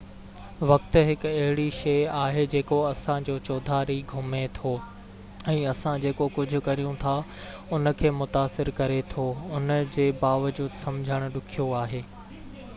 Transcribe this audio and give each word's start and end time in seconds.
وقت 0.69 0.95
هڪ 1.07 1.25
اهڙي 1.31 1.65
شئي 1.79 1.97
آهي 2.19 2.45
جيڪو 2.53 2.79
اسان 2.91 3.27
جي 3.27 3.35
چوڌاري 3.49 3.97
گهمي 4.13 4.39
ٿو 4.55 4.71
۽ 5.53 5.59
اسان 5.73 6.01
جيڪو 6.07 6.29
ڪجهہ 6.39 6.65
ڪريون 6.69 6.97
ٿا 7.05 7.13
ان 7.79 7.93
کي 8.01 8.13
متاثر 8.23 8.73
ڪري 8.81 8.97
ٿو 9.13 9.27
ان 9.59 9.77
جي 9.99 10.09
باوجود 10.25 10.81
سمجهڻ 10.87 11.31
ڏکيو 11.39 11.71
آهي 11.83 12.03